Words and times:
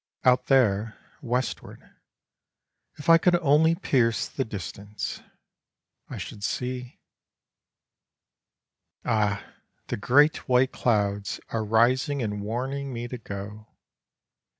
Out 0.23 0.47
there, 0.47 0.97
westward, 1.21 1.87
if 2.97 3.07
I 3.07 3.19
could 3.19 3.35
only 3.35 3.75
pierce 3.75 4.27
the 4.27 4.43
distance, 4.43 5.21
I 6.09 6.17
should 6.17 6.43
see 6.43 6.97
Ah! 9.05 9.45
the 9.89 9.97
great 9.97 10.49
white 10.49 10.71
clouds 10.71 11.39
are 11.49 11.63
rising 11.63 12.23
and 12.23 12.41
warning 12.41 12.91
me 12.91 13.07
to 13.09 13.19
go. 13.19 13.67